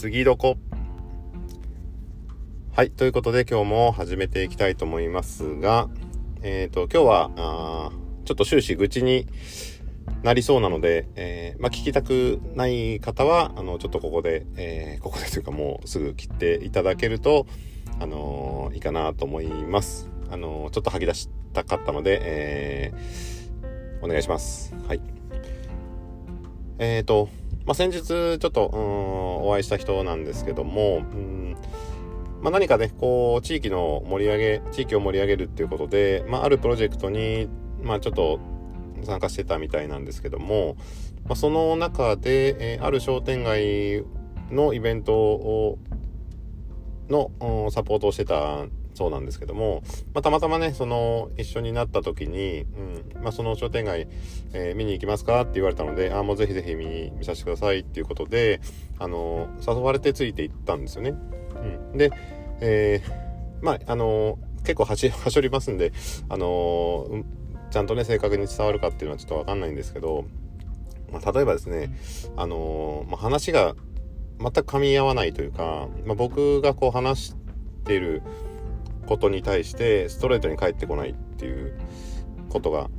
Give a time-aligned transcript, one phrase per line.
[0.00, 0.56] 次どこ？
[2.72, 5.90] はいということで今日も始めていきたいと思いますが
[6.40, 7.90] えっ、ー、と今日はあ
[8.24, 9.26] ちょっと終始愚痴に
[10.22, 17.46] なりそうなので、えー、まあ、聞きたくない方はあのちょっとここで、えー、ここでというかもうすぐ切っていただけると
[17.98, 20.08] あのいいかなと思います。
[20.30, 22.92] あのちょっと吐き出したかったので、え
[24.00, 24.74] お願いします。
[24.88, 25.02] はい。
[26.78, 27.28] えっ、と
[27.70, 31.56] まあ、先日ちょっと、うん、お会いした人なんですけども、うん
[32.42, 37.48] まあ、何かね、こう、地域の盛り上げ、地域を盛り上げるっていうことで、まあ、あるプロジェクトに、
[37.80, 38.40] まあ、ちょっと
[39.04, 40.74] 参加してたみたいなんですけども、
[41.26, 44.04] まあ、その中で、えー、ある商店街
[44.50, 45.78] のイベントを、
[47.08, 47.30] の、
[47.70, 49.82] サポートをしてたそうなんですけども、
[50.14, 52.62] まあ、たまたまね、その、一緒になった時に、
[53.14, 54.08] うん、まあ、その商店街、
[54.52, 58.60] えー、見に行きますかって言われたので、ああ、もうぜひぜひ見に、見させてくださいっていうことで、
[58.98, 61.14] あの、誘われてついて行ったんですよね。
[61.90, 61.98] うん。
[61.98, 62.10] で、
[62.60, 65.92] えー、まあ、あの、結構はし、はしょりますんで、
[66.28, 67.24] あの、
[67.70, 70.24] ちゃんとね、正確に伝わるかっていうのはちょっとわかんないんですけど、
[71.12, 71.90] まあ、例えばですね、
[72.36, 73.74] あのまあ、話が
[74.38, 77.36] 全く噛み合わないというか、まあ、僕がこう話し
[77.84, 78.22] てる、
[79.06, 81.74] ことに対してストレートに返ってこないっていう
[82.48, 82.90] ことが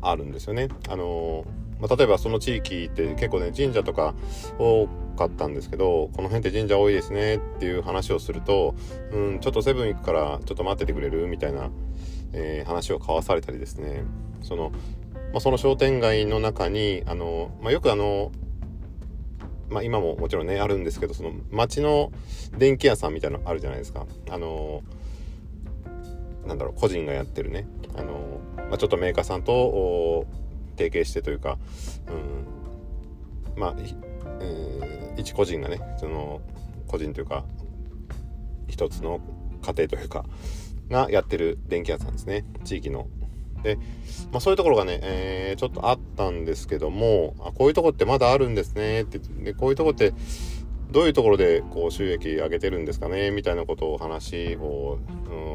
[0.00, 0.68] あるんですよね。
[0.88, 1.44] あの
[1.80, 4.14] まあ、例えばその地域って結構ね神社とか
[4.58, 8.74] 多かったんですけどこの辺って神社多いですねっていう話をすると、
[9.12, 11.70] うん、ちょっとセブン行くからちょっと待っててくれるみたいな、
[12.34, 14.04] えー、話を交わされたりですね
[14.42, 14.70] その,、
[15.32, 18.30] まあ、その商店街の中にあの、まあ、よくあの
[19.70, 22.10] まあ、今ももちろんねあるんですけどその町の
[22.58, 24.04] 電気屋さんみたいなのあるじゃないですか。
[24.28, 24.82] あの
[26.50, 27.64] なんだろう個人がやってるね。
[27.96, 30.26] あの、まあ、ちょっとメーカーさんと
[30.76, 31.58] 提携してというか、
[33.54, 33.74] うん、まあ、
[34.40, 36.40] えー、一個人がねその
[36.88, 37.44] 個人というか
[38.66, 39.20] 一つの
[39.62, 40.24] 家庭というか
[40.90, 42.44] がやってる電気屋さんですね。
[42.64, 43.06] 地域の。
[43.62, 43.76] で、
[44.32, 50.14] まあ、そういうところがね、えー、ちょっとあったんですけどもあこういうとこってまだあるんですねってでこういうとこって
[50.90, 54.98] どういうところでこう収益上げてるんですかねみたいなことを話を、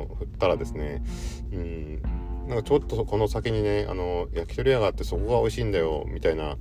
[0.09, 1.03] うん、振ったらですね、
[1.51, 2.01] うん、
[2.47, 6.57] なんかちょっとこの先にね、あの、焼き鳥屋があってそこが美味しいんだよ、みたいな、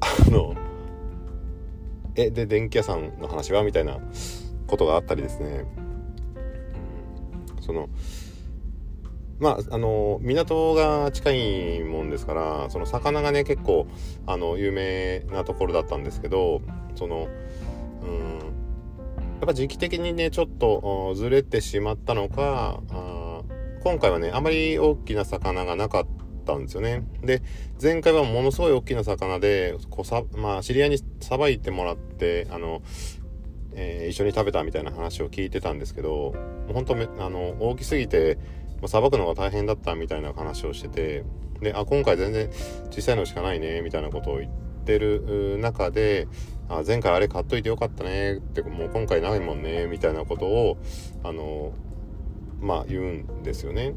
[0.00, 0.54] あの、
[2.16, 3.98] え、で、電気屋さんの話はみたいな
[4.66, 5.64] ことがあったりですね、
[7.56, 7.88] うん、その、
[9.38, 13.86] まあ、あの、港が近いもんですから、その魚がね、結構、
[14.26, 16.60] あの、有名なところだったんですけど、
[16.96, 17.28] その、
[18.02, 23.42] うん、やっぱ時期的にね、ちょっとずれてしまったのか、あ
[23.86, 26.06] 今回はね、あまり大きな魚がなかっ
[26.44, 27.04] たんですよね。
[27.22, 27.40] で、
[27.80, 32.82] 前回はものすごい大きな魚で、こさ、まあ、知り合いにさばいてもらって、あの、
[33.74, 36.34] えー、一緒に食べたみたいな話を聞いてたんですけど、
[36.72, 38.38] 本当あの、大きすぎて、
[38.86, 41.24] さばくのが大変だったみたいな話をしてて、
[41.60, 42.50] で、あ、今回全然
[42.90, 44.52] 小さいのしかないね、みたいなことを言っ
[44.84, 46.26] てる中で、
[46.68, 50.78] あ前回あれ買っといてよかったねってもう今回ないもんねみたいなことを
[51.22, 51.72] あの
[52.60, 53.94] まあ言うんですよね。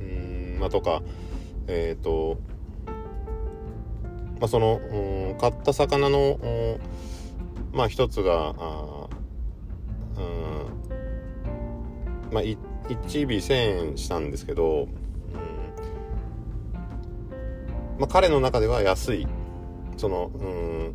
[0.00, 1.02] うん、うんまあとか
[1.66, 2.38] えっ、ー、と
[4.40, 6.38] まあその、うん、買った魚の、
[7.72, 9.08] まあ一つがあ
[10.16, 10.22] うん
[12.32, 12.56] まあ1
[12.88, 14.88] 尾1000円したんですけど、うん
[17.98, 19.26] まあ、彼の中では安い
[19.96, 20.94] そのうん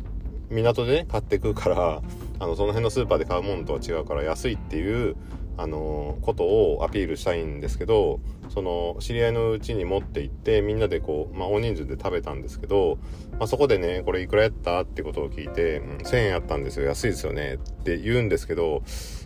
[0.50, 2.02] 港でね買ってくから
[2.40, 5.16] あのその辺のスーパーで買うものとは違うから安いっていう
[5.56, 12.98] あのことをアピールしたいんですけどその知り合いのうちに持って行ってみんなでこう、まあ、大人数で食べたんですけど、
[13.32, 16.86] まあ、そこでねこれいくらやったってことを聞いて、うん、1000円やったんですよ。
[16.86, 17.54] 安いですよね。
[17.54, 18.82] って言うんですけど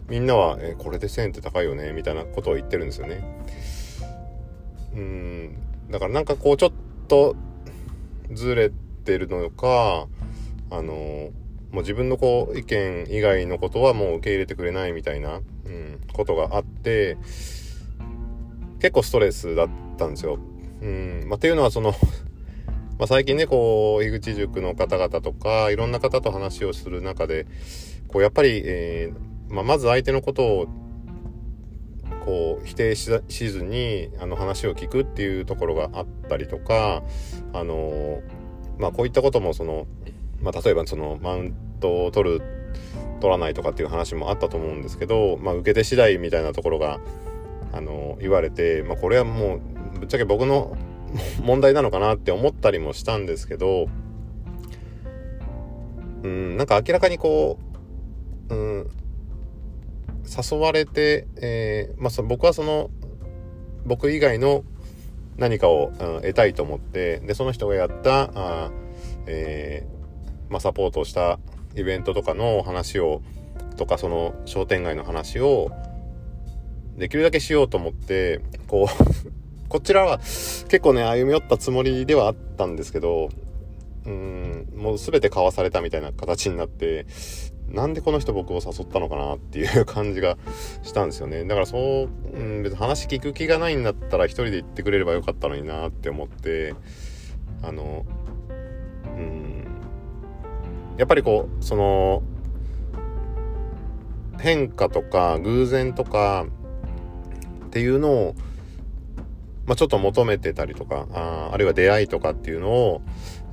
[0.09, 1.93] みんなは、えこれで1000円って高いよね。
[1.93, 3.23] みたいなことを言ってるんですよね。
[4.95, 5.57] うん
[5.91, 6.73] だからなんかこうちょっ
[7.09, 7.37] と
[8.33, 8.71] ずれ
[9.03, 10.07] ってるのか、
[10.71, 11.31] あの、
[11.73, 17.19] もう自分のこう意見以外のことはもう受け入れてくれないみたいな、うん、ことがあって、
[18.79, 19.69] 結構ストレスだっ
[19.99, 20.39] たんですよ。
[20.81, 21.93] うん、まあ、っていうのはその
[22.99, 27.47] ま最近ね、こう、井口塾の方々とか、いろんな方と話をする中で、
[28.07, 30.67] こう、やっぱり、えー、まあ、まず相手のことを、
[32.25, 33.11] こう、否定し
[33.49, 37.03] ずに、あの、話を聞くっていうところがあったりとか、
[37.53, 38.42] あのー
[38.79, 39.87] まあこういったこともその、
[40.41, 42.43] まあ、例えばそのマウントを取る
[43.21, 47.01] 取らないとかっていう話もあったと思うんですけど、まあ、受け手次第みたいなところが
[47.73, 49.61] あの言われて、まあ、これはも
[49.97, 50.77] うぶっちゃけ僕の
[51.43, 53.89] 問題なのかなって思ったりもしたんですけど
[56.23, 57.59] うん、なんか明らかにこ
[58.49, 58.91] う、うん、
[60.25, 62.91] 誘われて、えー、まあ、そ僕はその、
[63.85, 64.65] 僕以外の
[65.37, 68.71] 何かを、うん、得たいと思って、で、その人がやった、あ
[69.27, 71.39] えー、まあ、サポートをした
[71.75, 73.23] イベントとかの話を、
[73.77, 75.71] とかその商店街の話を、
[76.97, 78.87] できるだけしようと思って、こう
[79.69, 83.31] こちらは結構ね、歩み寄ったつもりではあったんですけど、
[84.05, 87.07] うん、もう全て交わされたみたいな形になって、
[87.73, 90.37] なんでこの人僕を誘ったのかなっていう感じが
[90.83, 91.45] したんですよね。
[91.45, 96.75] だからそう、うん、別に話聞く気がないんだったら一人で行ってくれればよかったのになって思って、
[97.63, 98.05] あの、
[99.17, 99.67] うん、
[100.99, 102.23] やっぱりこう、その、
[104.39, 106.47] 変化とか偶然とか
[107.67, 108.35] っていうのを
[109.65, 113.03] まあ、ちょっと求めてたりとか、ああるいは出会いとかっていうのを、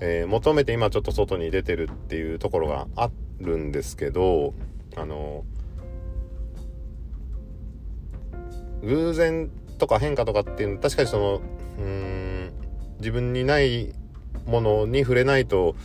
[0.02, 4.54] えー、求めて今ちょっと外に出てるっていうところがあってるんですけど、
[4.96, 5.44] あの、
[8.84, 11.42] 偶然とか変化とかっていうの確かにその、
[11.80, 12.52] うん、
[13.00, 13.94] 自分にない
[14.46, 15.76] ものに触れないと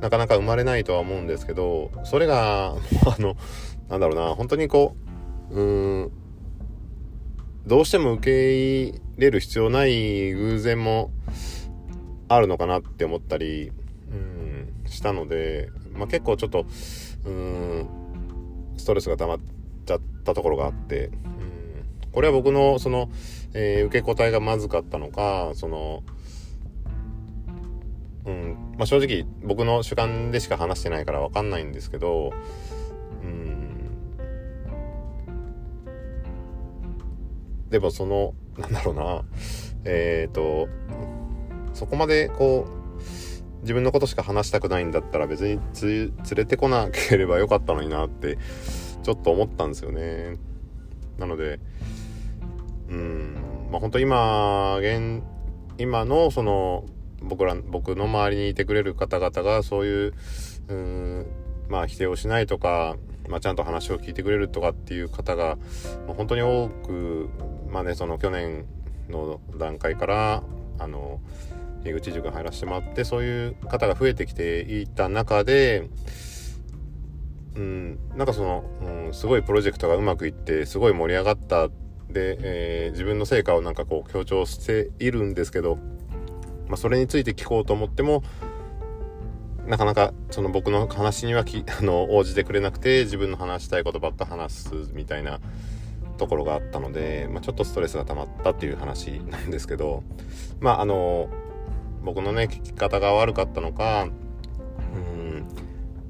[0.00, 2.76] なかなか生まれないとは思うんですけど、それが、
[3.06, 3.36] あの、
[3.88, 4.96] なんだろうな、本当にこ
[5.50, 6.10] う、うん、
[7.66, 11.10] どうしても受け入れる必要ない偶然も
[12.28, 13.72] あるのかなって思ったり、
[14.12, 16.66] うん、したので、まあ、結構ちょっと、
[17.26, 17.88] うん、
[18.76, 19.38] ストレスが溜まっ
[19.84, 23.10] ちゃったところがあって、うん、これは僕のその、
[23.54, 26.02] えー、受け答えがまずかったのか、その、
[28.24, 28.74] うん。
[28.76, 32.32] まあ、正直僕の主観でしか話してないから分かんないんですけど
[33.22, 33.98] うん、
[37.70, 39.24] でもその、なんだろうな、
[39.84, 40.68] えっ、ー、と、
[41.74, 42.98] そこまでこう、
[43.62, 48.38] 自分のことしか話したくないんだったら別に連れてこなければよかったのになって、
[49.02, 50.36] ちょっと思ったんですよね。
[51.18, 51.60] なので、
[52.88, 53.36] うん、
[53.70, 55.22] まあ本当今、現、
[55.78, 56.84] 今のその、
[57.20, 60.14] 僕ら、僕の周りにいてくれる方々がそういう、
[60.68, 61.26] うん、
[61.68, 62.96] まあ否定をしないとか、
[63.28, 65.56] まあ、ちゃんと話を聞いてくれるとかっていう方が、
[66.06, 67.28] まあ、本当に多く、
[67.70, 68.64] まあね、その去年
[69.10, 70.42] の段階から、
[70.78, 71.20] あの、
[71.84, 75.88] 樋口塾入らせてもらって、そういう方が増えてきていた中で、
[77.56, 78.64] うん、なんかその、
[79.06, 81.68] うん、すごいプロジェクトがうまくいって、すごい盛り上がった
[82.10, 85.76] で、えー、自分の成果をなんかこう強調しているんですけど、
[86.68, 88.22] まあ、それについて聞こうと思っても、
[89.68, 95.40] なかなかその僕の話にはき あの応じてくれなくて自分の話したいことばっか話すみたいな
[96.16, 100.02] ところがあったので、まあ、ちょっとストレスが溜まったっていう話なんですけど
[100.58, 101.28] まああの
[102.02, 104.08] 僕のね聞き方が悪かったのか
[104.94, 105.46] うん、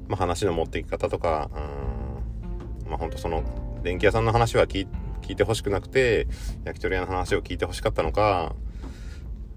[0.07, 3.43] まあ、話の持っていき方とかうんまあ本当その
[3.83, 4.87] 電気屋さんの話は聞
[5.27, 6.27] いてほしくなくて
[6.65, 8.55] 焼き鳥屋の話を聞いてほしかったのか、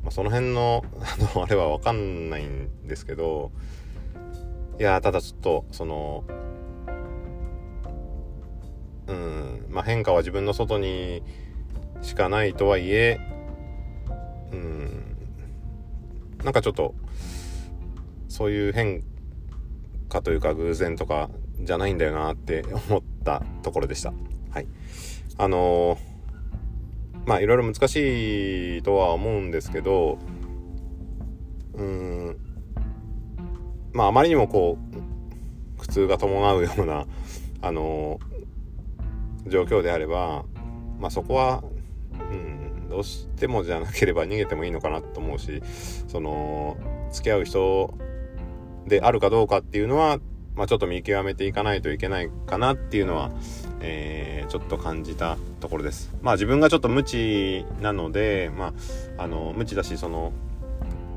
[0.02, 3.50] まあ、その辺の あのあれは分かんないんですけど
[4.78, 6.24] いやただちょっとその
[9.06, 11.22] うんまあ変化は自分の外に
[12.02, 13.20] しかないとはいえ
[16.44, 16.94] なんかちょっと
[18.28, 19.02] そういう変
[20.08, 21.30] 化というか偶然とか
[21.60, 24.12] じゃないんだよなって思ったところでした。
[24.50, 24.66] はい。
[25.38, 25.98] あのー、
[27.26, 30.18] まあいろいろ難しいとは思うんですけど
[31.74, 32.36] うん
[33.92, 34.78] まああまりにもこ
[35.76, 37.06] う苦痛が伴うような
[37.60, 38.20] あの
[39.46, 40.44] 状況であれば
[40.98, 41.62] まあそこは
[42.92, 45.62] どうしてもじゃなければ逃げてもいいのかなと思うし
[46.08, 46.76] その
[47.10, 47.94] 付き合う人
[48.86, 50.18] であるかどうかっていうのは、
[50.54, 53.30] まあ、ちょっと見極めていかないといけないかなっていうのは、
[53.80, 56.14] えー、ちょっと感じたところです。
[56.20, 58.74] まあ自分がちょっと無知なので、ま
[59.16, 60.32] あ、あの無知だしその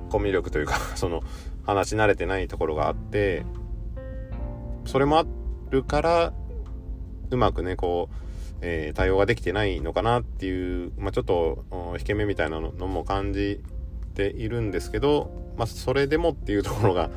[0.09, 1.23] コミュ力というか その
[1.65, 3.43] 話し慣れてないところがあって
[4.85, 5.25] それもあ
[5.71, 6.33] るから
[7.31, 8.24] うまくねこう、
[8.61, 11.65] えー、対応ができてないのかなっていう、まあ、ちょっと
[11.99, 13.61] 引け目みたいなのも感じ
[14.15, 17.09] ているんですけど、まあ、それでもっていうところが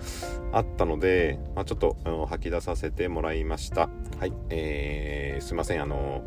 [0.52, 1.96] あったので、まあ、ちょっと
[2.28, 3.88] 吐き出させてもらいました。
[4.18, 4.32] はい。
[4.50, 5.82] えー、すいません。
[5.82, 6.24] あの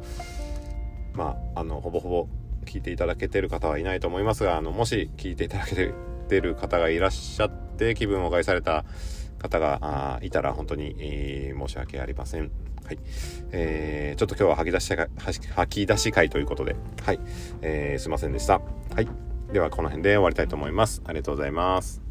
[1.13, 2.27] まああのほぼほぼ
[2.65, 5.93] 聞いていただけてる方はいないと思いますがあのもし聞いていただけ
[6.29, 8.85] てる方がいらっしゃって気分を害された
[9.41, 12.51] 方がいたら本当に、えー、申し訳ありません。
[12.85, 12.99] はい。
[13.51, 14.95] えー、ちょっと今日は吐き出し
[15.55, 17.19] 吐き出し会ということで、はい。
[17.61, 18.61] えー、すいませんでした。
[18.95, 19.07] はい。
[19.51, 21.01] ではこの辺で終わりたいと思います。
[21.05, 22.10] ありがとうございます。